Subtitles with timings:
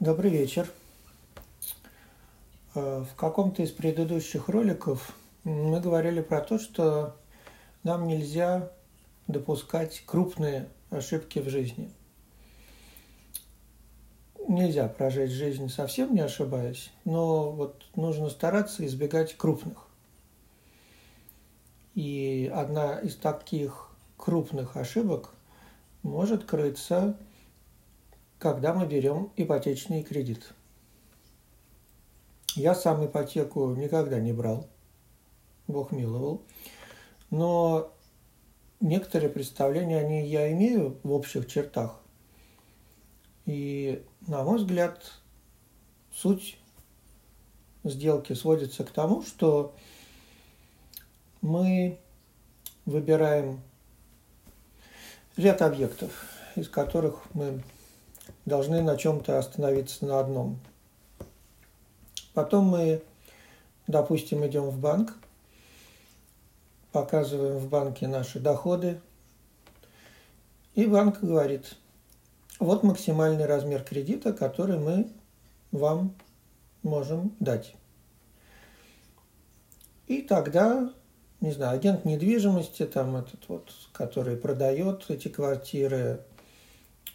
[0.00, 0.70] Добрый вечер.
[2.76, 7.16] Э, в каком-то из предыдущих роликов мы говорили про то, что
[7.82, 8.70] нам нельзя
[9.26, 11.90] допускать крупные ошибки в жизни.
[14.46, 19.88] Нельзя прожить жизнь совсем не ошибаясь, но вот нужно стараться избегать крупных.
[21.96, 25.34] И одна из таких крупных ошибок
[26.04, 27.16] может крыться
[28.38, 30.52] когда мы берем ипотечный кредит.
[32.54, 34.66] Я сам ипотеку никогда не брал,
[35.66, 36.42] Бог миловал,
[37.30, 37.92] но
[38.80, 42.00] некоторые представления они я имею в общих чертах.
[43.44, 45.12] И, на мой взгляд,
[46.12, 46.58] суть
[47.84, 49.74] сделки сводится к тому, что
[51.40, 51.98] мы
[52.84, 53.60] выбираем
[55.36, 56.26] ряд объектов,
[56.56, 57.62] из которых мы
[58.48, 60.58] должны на чем-то остановиться на одном.
[62.34, 63.02] Потом мы,
[63.86, 65.14] допустим, идем в банк,
[66.92, 69.00] показываем в банке наши доходы,
[70.74, 71.76] и банк говорит,
[72.58, 75.10] вот максимальный размер кредита, который мы
[75.72, 76.14] вам
[76.82, 77.74] можем дать.
[80.06, 80.92] И тогда,
[81.40, 86.24] не знаю, агент недвижимости, там этот вот, который продает эти квартиры,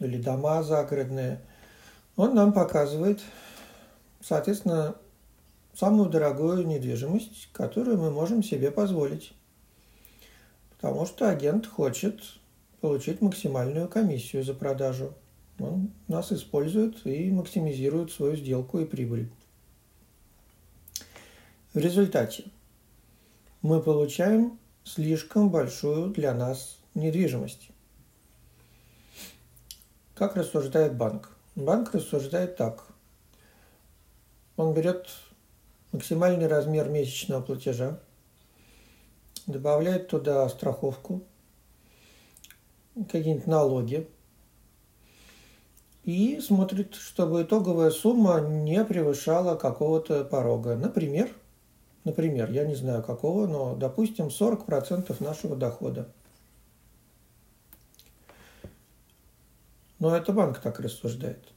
[0.03, 1.39] или дома загородные,
[2.15, 3.21] он нам показывает,
[4.21, 4.95] соответственно,
[5.73, 9.33] самую дорогую недвижимость, которую мы можем себе позволить.
[10.69, 12.21] Потому что агент хочет
[12.81, 15.13] получить максимальную комиссию за продажу.
[15.59, 19.29] Он нас использует и максимизирует свою сделку и прибыль.
[21.73, 22.45] В результате
[23.61, 27.69] мы получаем слишком большую для нас недвижимость.
[30.15, 31.31] Как рассуждает банк?
[31.55, 32.85] Банк рассуждает так.
[34.57, 35.07] Он берет
[35.91, 37.99] максимальный размер месячного платежа,
[39.47, 41.23] добавляет туда страховку,
[42.95, 44.07] какие-нибудь налоги
[46.03, 50.75] и смотрит, чтобы итоговая сумма не превышала какого-то порога.
[50.75, 51.27] Например,
[52.03, 56.07] например, я не знаю какого, но, допустим, 40% нашего дохода–
[60.03, 61.53] Но это банк так рассуждает.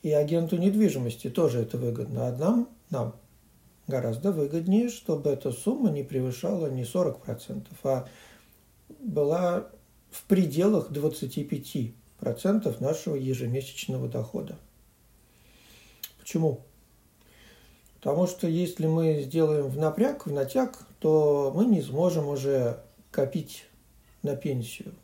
[0.00, 2.26] И агенту недвижимости тоже это выгодно.
[2.26, 3.14] А нам, нам
[3.86, 8.08] гораздо выгоднее, чтобы эта сумма не превышала не 40%, а
[9.00, 9.68] была
[10.10, 11.94] в пределах 25%
[12.82, 14.56] нашего ежемесячного дохода.
[16.18, 16.62] Почему?
[17.96, 23.66] Потому что если мы сделаем в напряг, в натяг, то мы не сможем уже копить
[24.22, 24.94] на пенсию.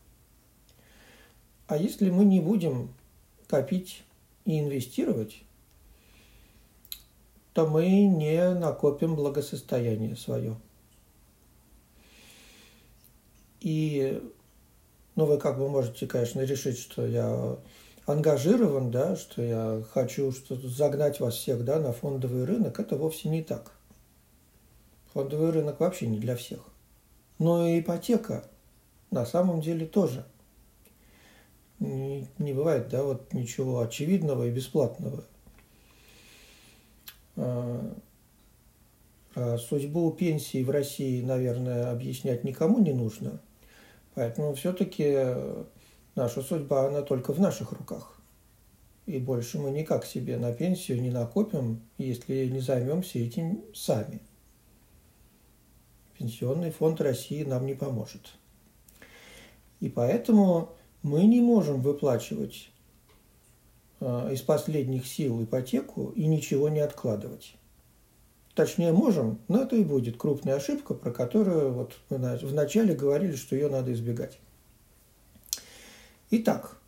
[1.67, 2.95] А если мы не будем
[3.47, 4.05] копить
[4.45, 5.43] и инвестировать,
[7.55, 10.57] то мы не накопим благосостояние свое.
[13.61, 14.23] И,
[15.15, 17.57] ну, вы как бы можете, конечно, решить, что я
[18.05, 22.79] ангажирован, да, что я хочу что загнать вас всех, да, на фондовый рынок.
[22.79, 23.73] Это вовсе не так.
[25.15, 26.61] Фондовый рынок вообще не для всех.
[27.39, 28.45] Но и ипотека
[29.11, 30.27] на самом деле тоже–
[32.39, 35.25] не, бывает, да, вот ничего очевидного и бесплатного.
[37.37, 37.95] А,
[39.34, 43.41] а судьбу пенсии в России, наверное, объяснять никому не нужно.
[44.15, 45.34] Поэтому все-таки
[46.15, 48.19] наша судьба, она только в наших руках.
[49.06, 54.21] И больше мы никак себе на пенсию не накопим, если не займемся этим сами.
[56.19, 58.34] Пенсионный фонд России нам не поможет.
[59.81, 60.73] И поэтому
[61.05, 62.71] мы не можем выплачивать
[64.01, 67.55] а, из последних сил ипотеку и ничего не откладывать.
[68.55, 73.55] Точнее, можем, но это и будет крупная ошибка, про которую вот мы вначале говорили, что
[73.55, 74.39] ее надо избегать.
[76.31, 76.79] Итак,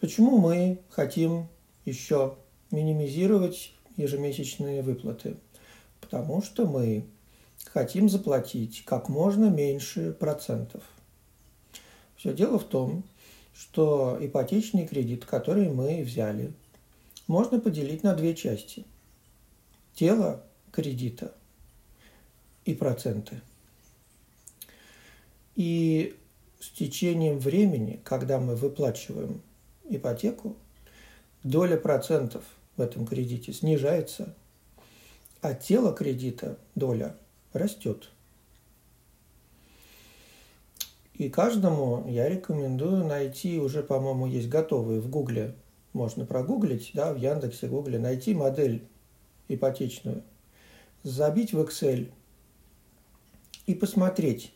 [0.00, 1.48] почему мы хотим
[1.84, 2.36] еще
[2.70, 5.36] минимизировать ежемесячные выплаты?
[6.00, 7.04] Потому что мы
[7.66, 10.82] хотим заплатить как можно меньше процентов–
[12.22, 13.02] все дело в том,
[13.52, 16.52] что ипотечный кредит, который мы взяли,
[17.26, 18.84] можно поделить на две части.
[19.92, 21.34] Тело кредита
[22.64, 23.40] и проценты.
[25.56, 26.16] И
[26.60, 29.42] с течением времени, когда мы выплачиваем
[29.90, 30.54] ипотеку,
[31.42, 32.44] доля процентов
[32.76, 34.32] в этом кредите снижается,
[35.40, 37.16] а тело кредита, доля,
[37.52, 38.10] растет.
[41.14, 45.54] И каждому я рекомендую найти, уже, по-моему, есть готовые в Гугле
[45.92, 48.86] можно прогуглить, да, в Яндексе, Гугле, найти модель
[49.48, 50.22] ипотечную,
[51.02, 52.10] забить в Excel
[53.66, 54.52] и посмотреть,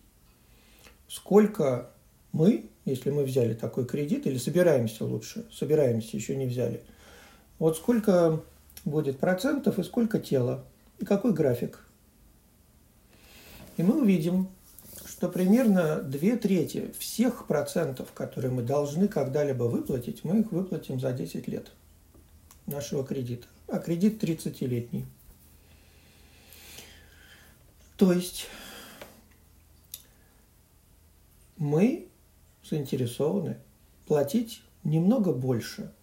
[1.08, 1.90] сколько
[2.32, 6.82] мы, если мы взяли такой кредит, или собираемся лучше, собираемся, еще не взяли,
[7.58, 8.42] вот сколько
[8.84, 10.64] будет процентов и сколько тела,
[10.98, 11.86] и какой график.
[13.76, 14.48] И мы увидим,
[15.16, 21.10] что примерно две трети всех процентов, которые мы должны когда-либо выплатить, мы их выплатим за
[21.12, 21.72] 10 лет
[22.66, 23.46] нашего кредита.
[23.66, 25.06] А кредит 30-летний.
[27.96, 28.46] То есть
[31.56, 32.08] мы
[32.62, 33.56] заинтересованы
[34.06, 35.94] платить немного больше,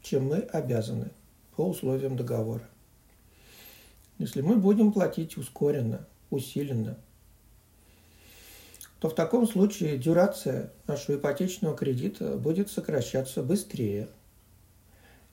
[0.00, 1.10] чем мы обязаны
[1.56, 2.68] по условиям договора.
[4.18, 6.96] Если мы будем платить ускоренно, усиленно,
[9.00, 14.08] то в таком случае дюрация нашего ипотечного кредита будет сокращаться быстрее.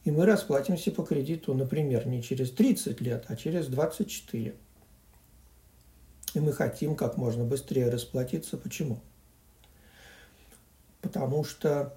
[0.06, 4.56] И мы расплатимся по кредиту, например, не через 30 лет, а через 24.
[6.34, 8.58] И мы хотим как можно быстрее расплатиться.
[8.58, 9.02] Почему?
[11.02, 11.94] Потому что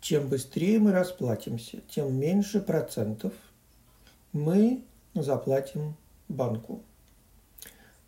[0.00, 3.32] чем быстрее мы расплатимся, тем меньше процентов
[4.32, 4.82] мы
[5.14, 5.94] заплатим
[6.28, 6.82] банку.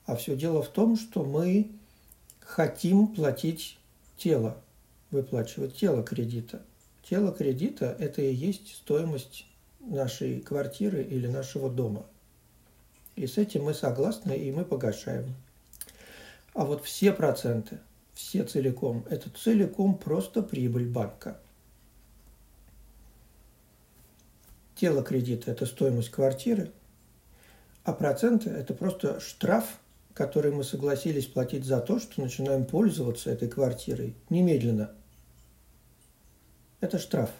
[0.04, 1.70] А все дело в том, что мы
[2.44, 3.78] хотим платить
[4.16, 4.56] тело,
[5.10, 6.62] выплачивать тело кредита.
[7.02, 9.46] Тело кредита– это и есть стоимость
[9.80, 12.06] нашей квартиры или нашего дома.
[13.16, 15.34] И с этим мы согласны, и мы погашаем.
[16.54, 17.80] А вот все проценты,
[18.14, 21.38] все целиком, это целиком просто прибыль банка.
[24.76, 26.72] Тело кредита– это стоимость квартиры,
[27.84, 29.78] а проценты– это просто штраф
[30.14, 34.93] который мы согласились платить за то, что начинаем пользоваться этой квартирой немедленно.
[36.81, 37.31] Это штраф.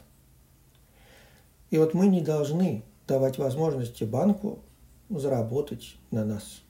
[1.71, 4.63] И вот мы не должны давать возможности банку
[5.09, 6.63] заработать на нас.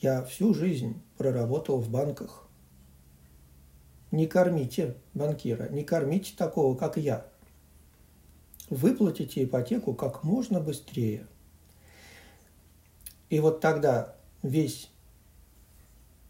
[0.00, 2.46] Я всю жизнь проработал в банках.
[4.10, 7.26] Не кормите банкира, не кормите такого, как я.
[8.70, 11.26] Выплатите ипотеку как можно быстрее.
[13.28, 14.90] И вот тогда весь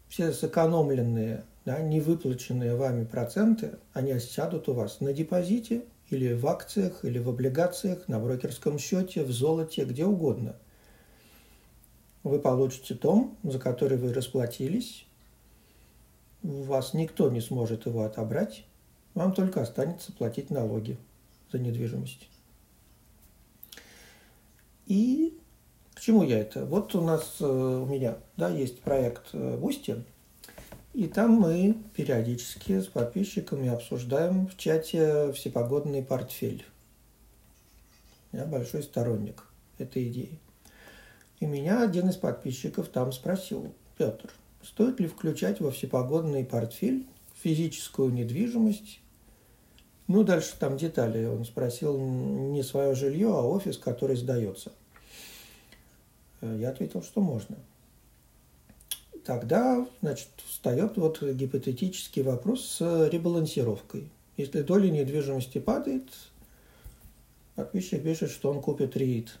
[0.09, 7.05] все сэкономленные, да, невыплаченные вами проценты, они осядут у вас на депозите или в акциях,
[7.05, 10.55] или в облигациях, на брокерском счете, в золоте, где угодно.
[12.23, 15.05] Вы получите том, за который вы расплатились,
[16.41, 18.65] у вас никто не сможет его отобрать,
[19.13, 20.97] вам только останется платить налоги
[21.51, 22.29] за недвижимость.
[24.87, 25.37] И
[25.99, 26.63] к чему я это?
[26.63, 30.01] Вот у нас, э, у меня, да, есть проект Boosty, э,
[30.93, 36.63] и там мы периодически с подписчиками обсуждаем в чате всепогодный портфель.
[38.31, 39.43] Я большой сторонник
[39.77, 40.39] этой идеи.
[41.41, 44.31] И меня один из подписчиков там спросил, Петр,
[44.63, 47.07] стоит ли включать во всепогодный портфель
[47.43, 49.01] физическую недвижимость?
[50.07, 51.25] Ну, дальше там детали.
[51.25, 54.71] Он спросил не свое жилье, а офис, который сдается.
[56.41, 57.57] Э, я ответил, что можно.
[59.25, 64.09] Тогда, значит, встает вот гипотетический вопрос с ребалансировкой.
[64.37, 66.07] Если доля недвижимости падает,
[67.55, 69.37] подписчик пишет, что он купит РИИТ.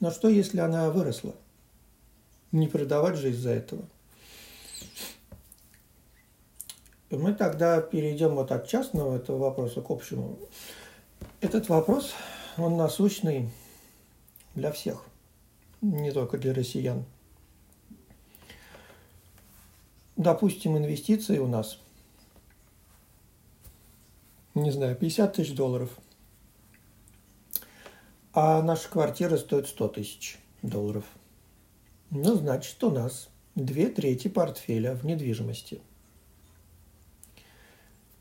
[0.00, 1.34] Но что, если она выросла?
[2.52, 3.84] Не продавать же из-за этого.
[7.10, 10.38] Мы тогда перейдем вот от частного этого вопроса к общему.
[11.40, 12.12] Этот вопрос,
[12.58, 13.50] он насущный
[14.54, 15.04] для всех–
[15.80, 17.04] не только для россиян.
[20.16, 21.78] Допустим, инвестиции у нас,
[24.54, 25.90] не знаю, 50 тысяч долларов,
[28.32, 31.04] а наша квартира стоит 100 тысяч долларов.
[32.10, 35.80] Ну, значит, у нас две трети портфеля в недвижимости.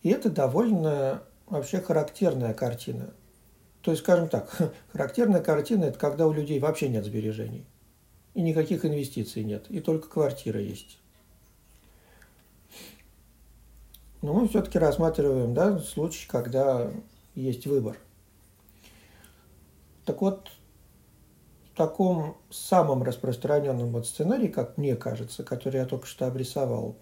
[0.04, 3.14] И это довольно вообще характерная картина–
[3.88, 4.54] то есть, скажем так,
[4.92, 7.66] характерная картина– это когда у людей вообще нет сбережений.
[8.34, 11.00] И никаких инвестиций нет, и только квартира есть.
[14.22, 16.92] Но мы все-таки рассматриваем да, случай, когда
[17.34, 17.98] есть выбор.
[20.04, 20.50] Так вот,
[21.72, 26.98] в таком самом распространенном вот сценарии, как мне кажется, который я только что обрисовал,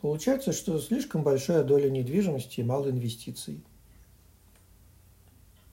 [0.00, 3.64] получается, что слишком большая доля недвижимости и мало инвестиций–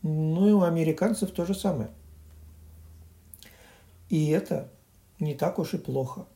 [0.07, 1.89] ну и у американцев то же самое.
[4.07, 4.69] И это
[5.19, 6.27] не так уж и плохо.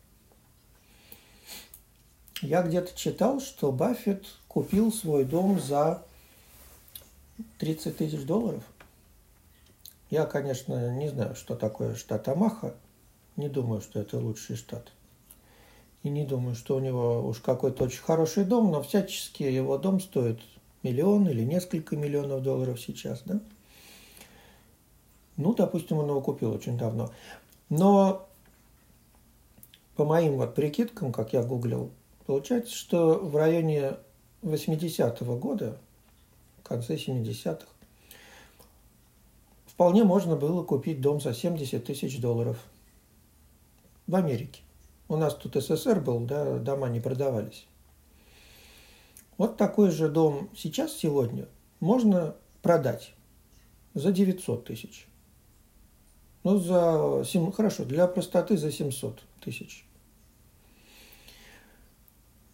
[2.42, 6.04] Я где-то читал, что Баффет купил свой дом за
[7.60, 8.64] 30 тысяч долларов.
[10.10, 12.74] Я, конечно, не знаю, что такое штат Амаха.
[13.36, 14.92] Не думаю, что это лучший штат.
[16.02, 20.00] И не думаю, что у него уж какой-то очень хороший дом, но всячески его дом
[20.00, 20.40] стоит
[20.82, 23.40] миллион или несколько миллионов долларов сейчас, да?
[25.40, 27.12] Ну, допустим, он его купил очень давно.
[27.70, 28.28] Но
[29.96, 31.92] по моим вот прикидкам, как я гуглил,
[32.26, 33.94] получается, что в районе
[34.42, 35.78] 80-го года,
[36.60, 37.66] в конце 70-х,
[39.66, 42.58] вполне можно было купить дом за 70 тысяч долларов
[44.08, 44.62] в Америке.
[45.08, 47.66] У нас тут СССР был, да, дома не продавались.
[49.38, 51.48] Вот такой же дом сейчас, сегодня,
[51.80, 53.14] можно продать
[53.94, 55.09] за 900 тысяч.
[56.44, 59.86] Ну, за, хорошо, для простоты за 700 тысяч.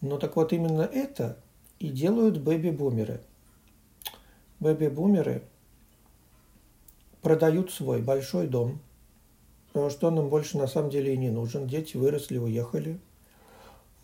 [0.00, 1.38] Ну, так вот именно это
[1.78, 3.20] и делают бэби-бумеры.
[4.60, 5.42] Бэби-бумеры
[7.22, 8.80] продают свой большой дом,
[9.68, 11.66] потому что он им больше на самом деле и не нужен.
[11.66, 13.00] Дети выросли, уехали.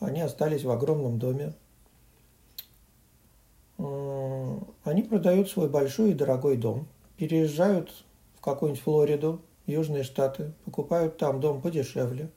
[0.00, 1.54] Они остались в огромном доме.
[4.84, 6.86] Они продают свой большой и дорогой дом,
[7.16, 8.04] переезжают
[8.36, 12.30] в какую-нибудь Флориду, Южные Штаты, покупают там дом подешевле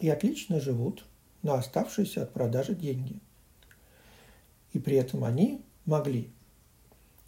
[0.00, 1.04] и отлично живут
[1.42, 3.20] на оставшиеся от продажи деньги.
[4.72, 6.30] И при этом они могли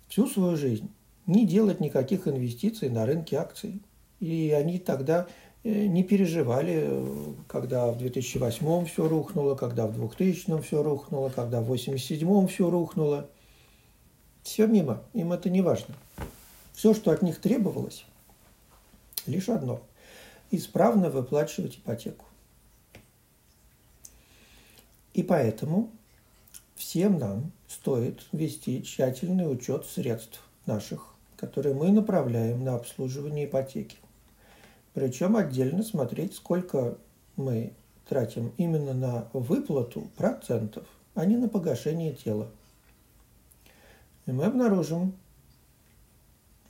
[0.09, 0.91] всю свою жизнь
[1.27, 3.81] не делать никаких инвестиций на рынке акций–
[4.21, 5.27] и они тогда
[5.63, 7.05] э, не переживали,
[7.49, 13.29] когда в 2008 все рухнуло, когда в 2000 все рухнуло, когда в 87 все рухнуло.
[14.43, 15.95] Все мимо, им это не важно.
[16.73, 18.05] Все, что от них требовалось,
[19.29, 19.83] лишь одно–
[20.51, 22.25] исправно выплачивать ипотеку.
[25.15, 25.91] И поэтому
[26.75, 33.97] всем нам стоит вести тщательный учет средств наших, которые мы направляем на обслуживание ипотеки.
[34.95, 36.97] Причем отдельно смотреть, сколько
[37.37, 37.73] мы
[38.09, 42.49] тратим именно на выплату процентов, а не на погашение тела.
[44.27, 45.15] И мы обнаружим,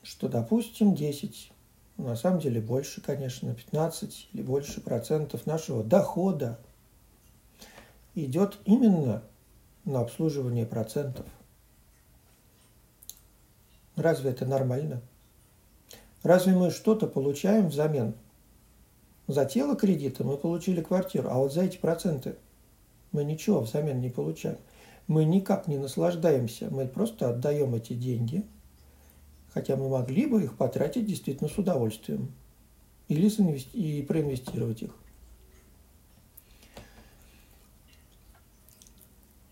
[0.02, 1.50] что, допустим, 10,
[1.96, 6.58] на самом деле больше, конечно, 15 или больше процентов нашего дохода
[8.14, 9.22] идет именно
[9.84, 11.26] на обслуживание процентов.
[13.94, 15.00] Разве это нормально?
[16.22, 18.14] Разве мы что-то получаем взамен?
[19.26, 22.36] За тело кредита мы получили квартиру, а вот за эти проценты
[23.12, 24.58] мы ничего взамен не получаем.
[25.06, 28.44] Мы никак не наслаждаемся, мы просто отдаем эти деньги,
[29.56, 32.30] хотя мы могли бы их потратить действительно с удовольствием
[33.08, 33.26] или
[33.72, 34.94] и проинвестировать их.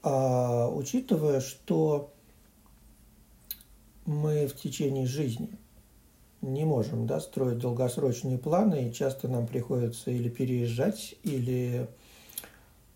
[0.03, 2.13] А учитывая, что
[4.05, 5.49] мы в течение жизни–
[6.43, 11.89] не можем да, строить долгосрочные планы, и часто нам приходится или переезжать, или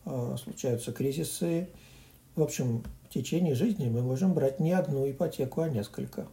[0.04, 1.70] э, случаются кризисы.
[2.36, 6.26] В общем, в течение жизни мы можем брать не одну ипотеку, а несколько.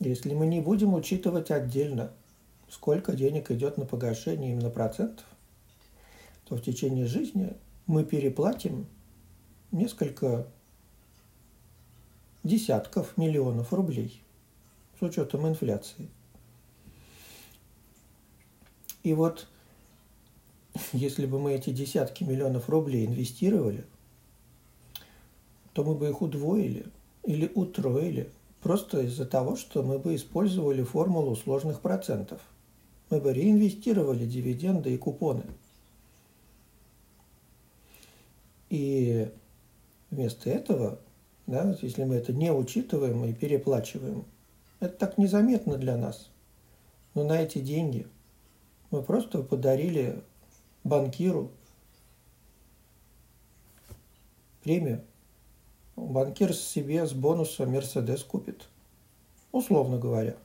[0.00, 2.12] Если мы не будем учитывать отдельно,
[2.68, 5.26] сколько денег идет на погашение именно процентов,
[6.44, 7.54] то в течение жизни
[7.86, 8.86] мы переплатим
[9.72, 10.46] несколько
[12.42, 14.22] десятков миллионов рублей–
[14.98, 16.08] с учетом инфляции.
[19.02, 19.46] И вот
[20.92, 23.84] если бы мы эти десятки миллионов рублей инвестировали,
[25.72, 26.86] то мы бы их удвоили
[27.24, 32.40] или утроили просто из-за того, что мы бы использовали формулу сложных процентов.
[33.10, 35.44] Мы бы реинвестировали дивиденды и купоны.
[38.70, 39.30] И
[40.10, 40.98] вместо этого,
[41.46, 44.24] да, если мы это не учитываем и переплачиваем–
[44.80, 46.30] это так незаметно для нас.
[47.14, 48.06] Но на эти деньги
[48.90, 50.22] мы просто подарили
[50.84, 51.50] банкиру
[54.62, 55.02] премию.
[55.98, 58.68] Банкир себе с бонуса Мерседес купит.
[59.52, 60.36] Условно говоря.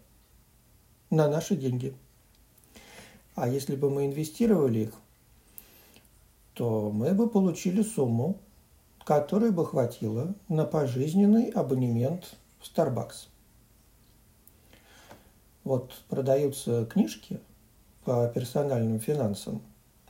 [1.10, 1.94] На наши деньги.
[3.36, 4.94] А если бы мы инвестировали их,
[6.54, 8.38] то мы бы получили сумму,
[9.06, 13.28] которой бы хватило на пожизненный абонемент в Starbucks.
[15.64, 17.40] Вот продаются книжки
[18.04, 19.62] по персональным финансам,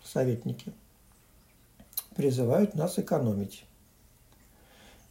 [0.04, 0.74] советники,
[2.16, 3.66] призывают нас экономить.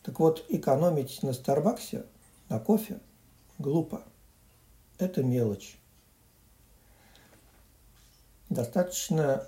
[0.03, 2.05] Так вот, экономить на Старбаксе,
[2.49, 3.01] на кофе,
[3.59, 4.03] глупо.
[4.99, 5.79] Это мелочь.
[8.49, 9.47] Достаточно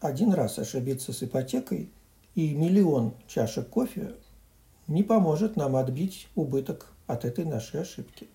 [0.00, 1.90] один раз ошибиться с ипотекой,
[2.34, 4.14] и миллион чашек кофе
[4.86, 8.28] не поможет нам отбить убыток от этой нашей ошибки.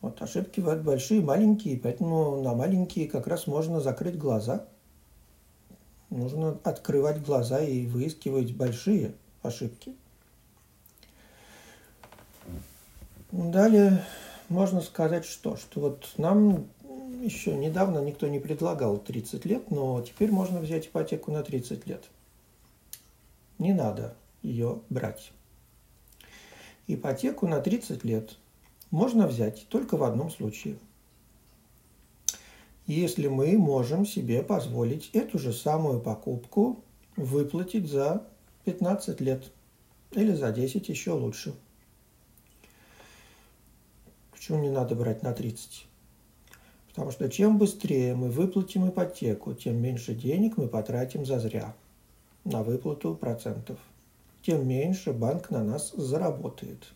[0.00, 4.66] Вот ошибки бывают большие, маленькие, поэтому на маленькие как раз можно закрыть глаза.
[6.10, 9.94] Нужно открывать глаза и выискивать большие ошибки.
[13.50, 14.04] Далее
[14.48, 15.56] можно сказать что?
[15.56, 16.68] Что вот нам
[17.22, 22.04] еще недавно никто не предлагал 30 лет, но теперь можно взять ипотеку на 30 лет.
[23.58, 25.32] Не надо ее брать.
[26.86, 28.36] Ипотеку на 30 лет
[28.92, 30.78] можно взять только в одном случае.
[32.86, 36.84] Если мы можем себе позволить эту же самую покупку
[37.16, 38.24] выплатить за
[38.66, 39.50] 15 лет
[40.12, 41.54] или за 10 еще лучше.
[44.42, 45.86] Почему не надо брать на 30?
[46.88, 51.76] Потому что чем быстрее мы выплатим ипотеку, тем меньше денег мы потратим зазря
[52.42, 53.78] на выплату процентов.
[54.44, 56.88] Тем меньше банк на нас заработает.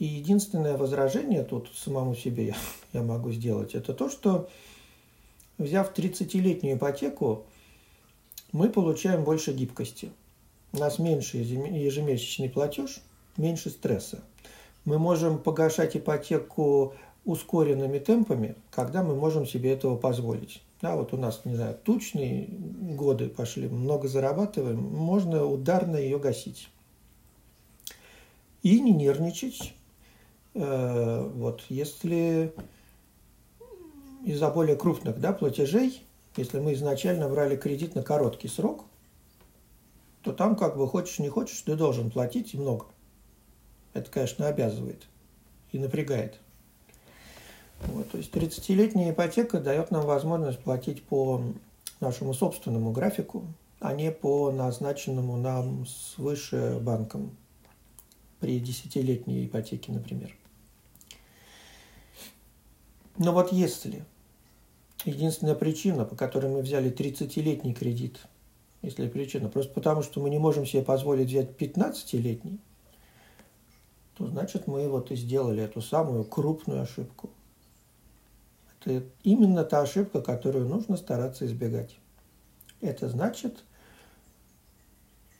[0.00, 2.56] И единственное возражение тут самому себе я,
[2.92, 4.50] я могу сделать, это то, что
[5.56, 7.46] взяв 30-летнюю ипотеку,
[8.50, 10.10] мы получаем больше гибкости.
[10.72, 12.98] У нас меньше ежемесячный платеж,
[13.36, 14.24] меньше стресса.
[14.86, 16.94] Мы можем погашать ипотеку
[17.26, 20.62] ускоренными темпами, когда мы можем себе этого позволить.
[20.80, 26.70] Да, вот у нас, не знаю, тучные годы пошли, много зарабатываем, можно ударно ее гасить.
[28.62, 29.74] И не нервничать,
[30.58, 32.54] Э, вот, если
[34.24, 36.02] из-за более крупных да, платежей,
[36.36, 38.86] если мы изначально брали кредит на короткий срок,
[40.22, 42.86] то там как бы хочешь не хочешь, ты должен платить и много.
[43.96, 45.06] Это, конечно, обязывает
[45.72, 46.38] и напрягает.
[47.86, 51.42] Вот, то есть 30-летняя ипотека дает нам возможность платить по
[52.00, 53.44] нашему собственному графику,
[53.80, 57.34] а не по назначенному нам свыше банком
[58.38, 60.36] при десятилетней ипотеке, например.
[63.16, 64.04] Но вот если
[65.06, 68.20] единственная причина, по которой мы взяли 30-летний кредит,
[68.82, 72.60] если причина, просто потому что мы не можем себе позволить взять 15-летний,
[74.16, 77.30] то значит мы вот и сделали эту самую крупную ошибку.
[78.80, 81.96] Это именно та ошибка, которую нужно стараться избегать.
[82.80, 83.62] Это значит,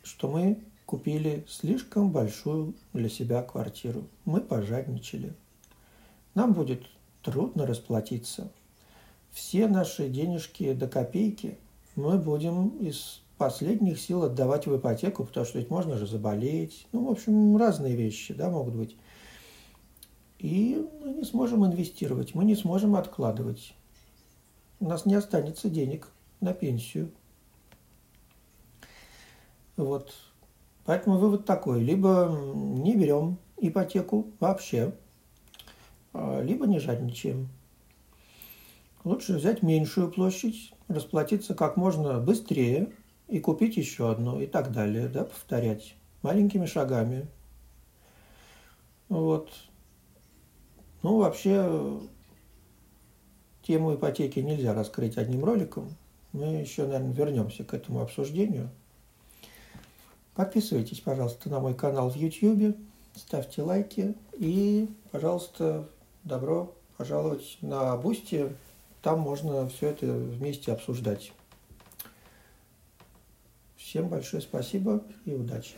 [0.03, 4.09] что мы купили слишком большую для себя квартиру.
[4.25, 5.35] Мы пожадничали.
[6.35, 6.83] Нам будет
[7.23, 8.51] трудно расплатиться.
[9.31, 11.59] Все наши денежки до копейки
[11.95, 16.87] мы будем из последних сил отдавать в ипотеку, потому что ведь можно же заболеть.
[16.93, 18.97] Ну, в общем, разные вещи да, могут быть.
[20.39, 23.75] И мы не сможем инвестировать, мы не сможем откладывать.
[24.81, 26.09] У нас не останется денег
[26.41, 27.11] на пенсию.
[29.77, 30.15] Вот.
[30.85, 31.83] Поэтому вывод такой.
[31.83, 34.95] Либо не берем ипотеку вообще,
[36.13, 37.49] а, либо не жадничаем.
[39.05, 42.93] Лучше взять меньшую площадь, расплатиться как можно быстрее
[43.29, 47.27] и купить еще одну и так далее, да, повторять маленькими шагами.
[49.09, 49.51] Вот.
[51.03, 52.01] Ну, вообще,
[53.63, 55.95] тему ипотеки нельзя раскрыть одним роликом.
[56.33, 58.71] Мы еще, наверное, вернемся к этому обсуждению.
[60.35, 62.77] Подписывайтесь, пожалуйста, на мой канал в YouTube,
[63.15, 65.89] ставьте лайки и, пожалуйста,
[66.25, 68.53] добро пожаловать на Boosty.
[69.01, 71.33] Там можно все это вместе обсуждать.
[73.87, 75.75] Всем большое спасибо и удачи.